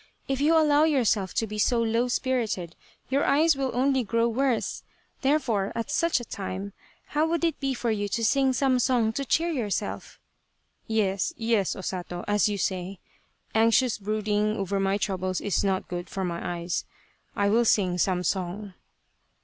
If 0.27 0.41
you 0.41 0.57
allow 0.57 0.83
yourself 0.83 1.35
to 1.35 1.45
be 1.45 1.59
so 1.59 1.79
low 1.79 2.07
spirited, 2.07 2.75
your 3.11 3.23
eyes 3.23 3.55
will 3.55 3.69
only 3.75 4.03
grow 4.03 4.27
worse. 4.27 4.81
Therefore, 5.21 5.71
at 5.75 5.91
such 5.91 6.19
a 6.19 6.25
time, 6.25 6.73
how 7.09 7.27
would 7.27 7.43
it 7.43 7.59
be 7.59 7.75
for 7.75 7.91
you 7.91 8.07
to 8.07 8.23
sing 8.25 8.51
some 8.51 8.79
song 8.79 9.13
to 9.13 9.23
cheer 9.23 9.51
yourself?"" 9.51 10.19
Yes, 10.87 11.33
yes, 11.37 11.75
O 11.75 11.81
Sato, 11.81 12.25
as 12.27 12.49
you 12.49 12.57
say, 12.57 12.97
anxious 13.53 13.99
brooding 13.99 14.57
over 14.57 14.79
my 14.79 14.97
troubles 14.97 15.39
is 15.39 15.63
not 15.63 15.87
good 15.87 16.09
for 16.09 16.23
my 16.25 16.57
eyes. 16.61 16.83
I 17.35 17.49
will 17.49 17.63
sing 17.63 17.99
some 17.99 18.23
song." 18.23 18.73